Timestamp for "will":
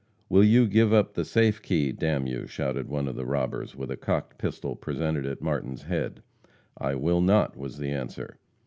0.29-0.43, 6.95-7.21